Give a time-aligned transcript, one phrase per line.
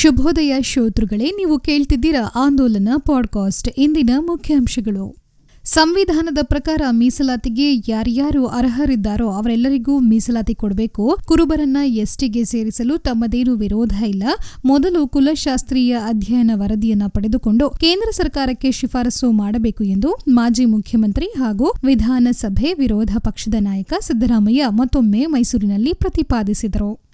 [0.00, 3.68] ಶುಭೋದಯ ಶ್ರೋತೃಗಳೇ, ನೀವು ಕೇಳ್ತಿದ್ದೀರಾ ಆಂದೋಲನ ಪಾಡ್ಕಾಸ್ಟ್.
[3.76, 5.16] ಇಂದಿನ ಮುಖ್ಯಾಂಶಗಳು.
[5.64, 11.18] ಸಂವಿಧಾನದ ಪ್ರಕಾರ ಮೀಸಲಾತಿಗೆ ಯಾರ್ಯಾರು ಅರ್ಹರಿದ್ದಾರೋ ಅವರೆಲ್ಲರಿಗೂ ಮೀಸಲಾತಿ ಕೊಡಬೇಕು.
[11.24, 14.22] ಕುರುಬರನ್ನ ಎಸ್ಟಿಗೆ ಸೇರಿಸಲು ತಮ್ಮದೇನು ವಿರೋಧ ಇಲ್ಲ.
[14.64, 23.16] ಮೊದಲು ಕುಲಶಾಸ್ತ್ರೀಯ ಅಧ್ಯಯನ ವರದಿಯನ್ನ ಪಡೆದುಕೊಂಡು ಕೇಂದ್ರ ಸರ್ಕಾರಕ್ಕೆ ಶಿಫಾರಸು ಮಾಡಬೇಕು ಎಂದು ಮಾಜಿ ಮುಖ್ಯಮಂತ್ರಿ ಹಾಗೂ ವಿಧಾನಸಭೆ ವಿರೋಧ
[23.18, 27.09] ಪಕ್ಷದ ನಾಯಕ ಸಿದ್ದರಾಮಯ್ಯ ಮತ್ತೊಮ್ಮೆ ಮೈಸೂರಿನಲ್ಲಿ ಪ್ರತಿಪಾದಿಸಿದರು.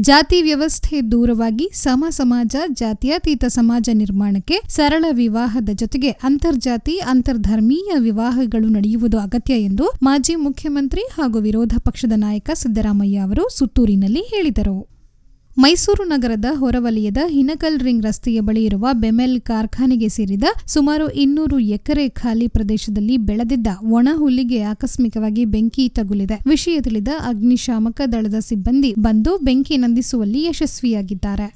[0.00, 9.18] ಜಾತಿ ವ್ಯವಸ್ಥೆ ದೂರವಾಗಿ ಸಮ ಸಮಾಜ, ಜಾತ್ಯತೀತ ಸಮಾಜ ನಿರ್ಮಾಣಕ್ಕೆ ಸರಳ ವಿವಾಹದ ಜೊತೆಗೆ ಅಂತರ್ಜಾತಿ, ಅಂತರ್ಧರ್ಮೀಯ ವಿವಾಹಗಳು ನಡೆಯುವುದು
[9.18, 14.97] ಅಗತ್ಯ ಎಂದು ಮಾಜಿ ಮುಖ್ಯಮಂತ್ರಿ ಹಾಗೂ ವಿರೋಧ ಪಕ್ಷದ ನಾಯಕ ಸಿದ್ದರಾಮಯ್ಯ ಅವರು ಸುತ್ತೂರಿನಲ್ಲಿ ಹೇಳಿದರು.
[15.62, 22.48] ಮೈಸೂರು ನಗರದ ಹೊರವಲಯದ ಹಿನಕಲ್ ರಿಂಗ್ ರಸ್ತೆಯ ಬಳಿ ಇರುವ ಬೆಮೆಲ್ ಕಾರ್ಖಾನೆಗೆ ಸೇರಿದ ಸುಮಾರು ಇನ್ನೂರು ಎಕರೆ ಖಾಲಿ
[22.48, 26.40] ಪ್ರದೇಶದಲ್ಲಿ ಬೆಳೆದಿದ್ದ ಒಣ ಹುಲ್ಲಿಗೆ ಆಕಸ್ಮಿಕವಾಗಿ ಬೆಂಕಿ ತಗುಲಿದೆ.
[26.46, 31.54] ವಿಷಯ ತಿಳಿದ ಅಗ್ನಿಶಾಮಕ ದಳದ ಸಿಬ್ಬಂದಿ ಬಂದು ಬೆಂಕಿ ನಂದಿಸುವಲ್ಲಿ ಯಶಸ್ವಿಯಾಗಿದ್ದಾರೆ.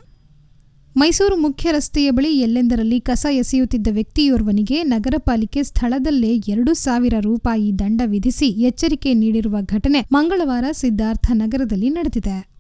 [0.96, 8.00] ಮೈಸೂರು ಮುಖ್ಯ ರಸ್ತೆಯ ಬಳಿ ಎಲ್ಲೆಂದರಲ್ಲಿ ಕಸ ಎಸೆಯುತ್ತಿದ್ದ ವ್ಯಕ್ತಿಯೋರ್ವನಿಗೆ ನಗರ ಪಾಲಿಕೆ ಸ್ಥಳದಲ್ಲೇ ಎರಡು ಸಾವಿರ ರೂಪಾಯಿ ದಂಡ
[8.04, 12.51] ವಿಧಿಸಿ ಎಚ್ಚರಿಕೆ ನೀಡಿರುವ ಘಟನೆ ಮಂಗಳವಾರ ಸಿದ್ಧಾರ್ಥ ನಗರದಲ್ಲಿ ನಡೆದಿದೆ.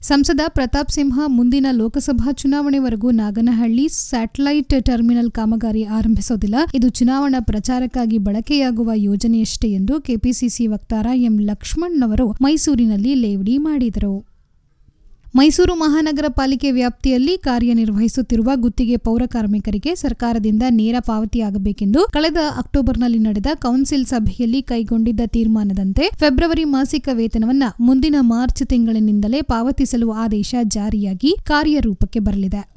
[0.00, 6.54] ಸಂಸದ ಪ್ರತಾಪ್ ಸಿಂಹ ಮುಂದಿನ ಲೋಕಸಭಾ ಚುನಾವಣೆವರೆಗೂ ನಾಗನಹಳ್ಳಿ ಸ್ಯಾಟಲೈಟ್ ಟರ್ಮಿನಲ್ ಕಾಮಗಾರಿ ಆರಂಭಿಸೋದಿಲ್ಲ.
[6.74, 14.35] ಇದು ಚುನಾವಣಾ ಪ್ರಚಾರಕ್ಕಾಗಿ ಬಳಕೆಯಾಗುವ ಯೋಜನೆಯಷ್ಟೇ ಎಂದು ಕೆಪಿಸಿಸಿ ವಕ್ತಾರ ಎಂ ಲಕ್ಷ್ಮಣ್ ಅವರು ಮೈಸೂರಿನಲ್ಲಿ ಲೇವಡಿ ಮಾಡಿದರು.
[15.36, 24.06] ಮೈಸೂರು ಮಹಾನಗರ ಪಾಲಿಕೆ ವ್ಯಾಪ್ತಿಯಲ್ಲಿ ಕಾರ್ಯನಿರ್ವಹಿಸುತ್ತಿರುವ ಗುತ್ತಿಗೆ ಪೌರ ಕಾರ್ಮಿಕರಿಗೆ ಸರ್ಕಾರದಿಂದ ನೇರ ಪಾವತಿಯಾಗಬೇಕೆಂದು ಕಳೆದ ಅಕ್ಟೋಬರ್ನಲ್ಲಿ ನಡೆದ ಕೌನ್ಸಿಲ್
[24.06, 32.75] ಸಭೆಯಲ್ಲಿ ಕೈಗೊಂಡಿದ್ದ ತೀರ್ಮಾನದಂತೆ ಫೆಬ್ರವರಿ ಮಾಸಿಕ ವೇತನವನ್ನ ಮುಂದಿನ ಮಾರ್ಚ್ ತಿಂಗಳಿನಿಂದಲೇ ಪಾವತಿಸಲು ಆದೇಶ ಜಾರಿಯಾಗಿ ಕಾರ್ಯರೂಪಕ್ಕೆ ಬರಲಿದೆ.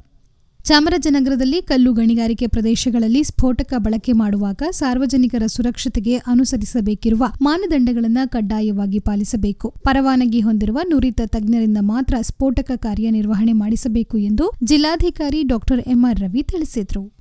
[0.62, 9.70] ಚಾಮರಾಜನಗರದಲ್ಲಿ ಕಲ್ಲು ಗಣಿಗಾರಿಕೆ ಪ್ರದೇಶಗಳಲ್ಲಿ ಸ್ಫೋಟಕ ಬಳಕೆ ಮಾಡುವಾಗ ಸಾರ್ವಜನಿಕರ ಸುರಕ್ಷತೆಗೆ ಅನುಸರಿಸಬೇಕಿರುವ ಮಾನದಂಡಗಳನ್ನು ಕಡ್ಡಾಯವಾಗಿ ಪಾಲಿಸಬೇಕು.
[9.70, 17.19] ಪರವಾನಗಿ ಹೊಂದಿರುವ ನುರಿತ ತಜ್ಞರಿಂದ ಮಾತ್ರ ಸ್ಫೋಟಕ ಕಾರ್ಯನಿರ್ವಹಣೆ ಮಾಡಿಸಬೇಕು ಎಂದು ಜಿಲ್ಲಾಧಿಕಾರಿ ಡಾ ಎಂಆರ್ ರವಿ ತಿಳಿಸಿದರು.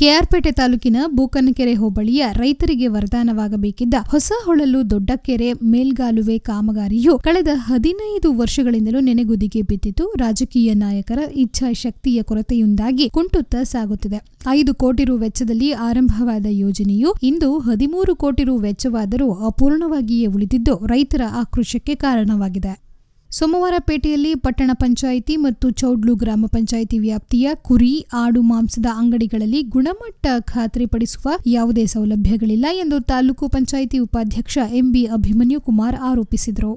[0.00, 9.62] ಕೆಆರ್ಪೇಟೆ ತಾಲೂಕಿನ ಬೂಕನಕೆರೆ ಹೋಬಳಿಯ ರೈತರಿಗೆ ವರದಾನವಾಗಬೇಕಿದ್ದ ಹೊಸ ಹೊಳಲು ದೊಡ್ಡಕೆರೆ ಮೇಲ್ಗಾಲುವೆ ಕಾಮಗಾರಿಯು ಕಳೆದ ಹದಿನೈದು ವರ್ಷಗಳಿಂದಲೂ ನೆನೆಗುದಿಗೆ
[9.62, 14.20] ಬಿದ್ದಿದ್ದು, ರಾಜಕೀಯ ನಾಯಕರ ಇಚ್ಛಾಶಕ್ತಿಯ ಕೊರತೆಯಿಂದಾಗಿ ಕುಂಟುತ್ತಾ ಸಾಗುತ್ತಿದೆ.
[14.50, 21.94] ಐದು ಕೋಟಿ ರು ವೆಚ್ಚದಲ್ಲಿ ಆರಂಭವಾದ ಯೋಜನೆಯು ಇಂದು ಹದಿಮೂರು ಕೋಟಿ ರು ವೆಚ್ಚವಾದರೂ ಅಪೂರ್ಣವಾಗಿಯೇ ಉಳಿದಿದ್ದು, ರೈತರ ಆಕ್ರೋಶಕ್ಕೆ
[21.94, 22.89] ಕಾರಣವಾಗಿದೆ.
[23.30, 31.86] ಸೋಮವಾರಪೇಟೆಯಲ್ಲಿ ಪಟ್ಟಣ ಪಂಚಾಯಿತಿ ಮತ್ತು ಚೌಡ್ಲು ಗ್ರಾಮ ಪಂಚಾಯಿತಿ ವ್ಯಾಪ್ತಿಯ ಕುರಿ, ಆಡು, ಮಾಂಸದ ಅಂಗಡಿಗಳಲ್ಲಿ ಗುಣಮಟ್ಟ ಖಾತ್ರಿಪಡಿಸುವ ಯಾವುದೇ
[31.86, 36.72] ಸೌಲಭ್ಯಗಳಿಲ್ಲ ಎಂದು ತಾಲೂಕು ಪಂಚಾಯಿತಿ ಉಪಾಧ್ಯಕ್ಷ ಎಂಬಿ ಅಭಿಮನ್ಯು ಕುಮಾರ್ ಆರೋಪಿಸಿದರು.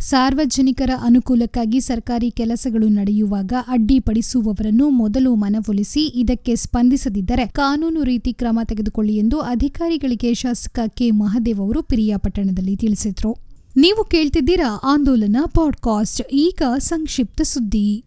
[0.00, 9.40] ಸಾರ್ವಜನಿಕರ ಅನುಕೂಲಕ್ಕಾಗಿ ಸರ್ಕಾರಿ ಕೆಲಸಗಳು ನಡೆಯುವಾಗ ಅಡ್ಡಿಪಡಿಸುವವರನ್ನು ಮೊದಲು ಮನವೊಲಿಸಿ ಇದಕ್ಕೆ ಸ್ಪಂದಿಸದಿದ್ದರೆ ಕಾನೂನು ರೀತಿ ಕ್ರಮ ತೆಗೆದುಕೊಳ್ಳಿ ಎಂದು
[9.40, 11.10] ಅಧಿಕಾರಿಗಳಿಗೆ ಶಾಸಕ ಕೆ.
[11.10, 13.49] ಮಹದೇವ್ ಅವರು ಪಿರಿಯಾಪಟ್ಟಣದಲ್ಲಿ ತಿಳಿಸಿದರು.
[13.76, 18.04] ನೀವು ಕೇಳ್ತಿದ್ದೀರಾ ಆಂದೋಲನ ಪಾಡ್ಕಾಸ್ಟ್ ಈಗ ಸಂಕ್ಷಿಪ್ತ ಸುದ್ದಿ.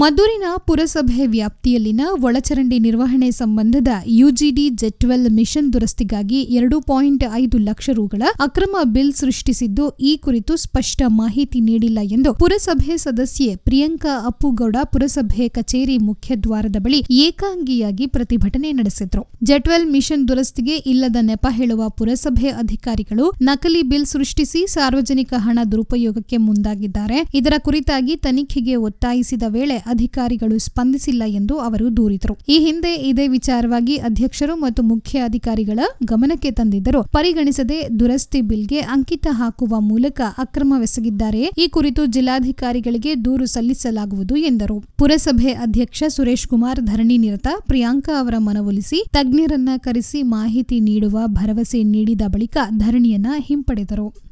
[0.00, 3.88] ಮದ್ದೂರಿನ ಪುರಸಭೆ ವ್ಯಾಪ್ತಿಯಲ್ಲಿನ ಒಳಚರಂಡಿ ನಿರ್ವಹಣೆ ಸಂಬಂಧದ
[4.18, 11.02] ಯುಜಿಡಿ ಜೆಟ್ವೆಲ್ ಮಿಷನ್ ದುರಸ್ತಿಗಾಗಿ ಎರಡು ಪಾಯಿಂಟ್ ಐದು ಲಕ್ಷ ರುಗಳ ಅಕ್ರಮ ಬಿಲ್ ಸೃಷ್ಟಿಸಿದ್ದು, ಈ ಕುರಿತು ಸ್ಪಷ್ಟ
[11.18, 19.24] ಮಾಹಿತಿ ನೀಡಿಲ್ಲ ಎಂದು ಪುರಸಭೆ ಸದಸ್ಯೆ ಪ್ರಿಯಾಂಕಾ ಅಪ್ಪುಗೌಡ ಪುರಸಭೆ ಕಚೇರಿ ಮುಖ್ಯದ್ವಾರದ ಬಳಿ ಏಕಾಂಗಿಯಾಗಿ ಪ್ರತಿಭಟನೆ ನಡೆಸಿದ್ರು.
[19.50, 27.20] ಜೆಟ್ವೆಲ್ ಮಿಷನ್ ದುರಸ್ತಿಗೆ ಇಲ್ಲದ ನೆಪ ಹೇಳುವ ಪುರಸಭೆ ಅಧಿಕಾರಿಗಳು ನಕಲಿ ಬಿಲ್ ಸೃಷ್ಟಿಸಿ ಸಾರ್ವಜನಿಕ ಹಣ ದುರುಪಯೋಗಕ್ಕೆ ಮುಂದಾಗಿದ್ದಾರೆ.
[27.42, 32.38] ಇದರ ಕುರಿತಾಗಿ ತನಿಖೆಗೆ ಒತ್ತಾಯಿಸಿದ ವೇಳೆ ಅಧಿಕಾರಿಗಳು ಸ್ಪಂದಿಸಿಲ್ಲ ಎಂದು ಅವರು ದೂರಿದರು.
[32.48, 39.80] ಈ ಹಿಂದೆ ಇದೇ ವಿಚಾರವಾಗಿ ಅಧ್ಯಕ್ಷರು ಮತ್ತು ಮುಖ್ಯ ಅಧಿಕಾರಿಗಳ ಗಮನಕ್ಕೆ ತಂದಿದ್ದರು ಪರಿಗಣಿಸದೆ ದುರಸ್ತಿ ಬಿಲ್ಗೆ ಅಂಕಿತ ಹಾಕುವ
[39.80, 41.50] ಮೂಲಕ ಅಕ್ರಮವೆಸಗಿದ್ದಾರೆ.
[41.58, 44.84] ಈ ಕುರಿತು ಜಿಲ್ಲಾಧಿಕಾರಿಗಳಿಗೆ ದೂರು ಸಲ್ಲಿಸಲಾಗುವುದು ಎಂದರು.
[44.98, 52.20] ಪುರಸಭೆ ಅಧ್ಯಕ್ಷ ಸುರೇಶ್ ಕುಮಾರ್, ಧರಣಿ ನಿರತ ಪ್ರಿಯಾಂಕಾ ಅವರ ಮನವೊಲಿಸಿ ತಜ್ಞರನ್ನ ಕರೆಸಿ ಮಾಹಿತಿ ನೀಡುವ ಭರವಸೆ ನೀಡಿದ
[52.26, 54.31] ಬಳಿಕ ಧರಣಿಯನ್ನ ಹಿಂಪಡೆದರು.